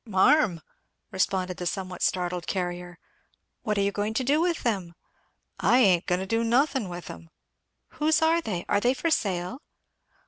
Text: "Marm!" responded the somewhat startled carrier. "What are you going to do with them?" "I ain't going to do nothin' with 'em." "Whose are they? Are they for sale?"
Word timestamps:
"Marm!" 0.03 0.61
responded 1.11 1.57
the 1.57 1.67
somewhat 1.67 2.01
startled 2.01 2.47
carrier. 2.47 2.97
"What 3.61 3.77
are 3.77 3.81
you 3.81 3.91
going 3.91 4.15
to 4.15 4.23
do 4.23 4.41
with 4.41 4.63
them?" 4.63 4.95
"I 5.59 5.77
ain't 5.77 6.07
going 6.07 6.21
to 6.21 6.25
do 6.25 6.43
nothin' 6.43 6.89
with 6.89 7.07
'em." 7.11 7.29
"Whose 7.89 8.19
are 8.19 8.41
they? 8.41 8.65
Are 8.67 8.79
they 8.79 8.95
for 8.95 9.11
sale?" 9.11 9.61